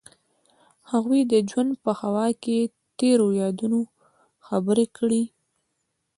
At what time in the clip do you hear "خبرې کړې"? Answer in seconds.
4.45-5.23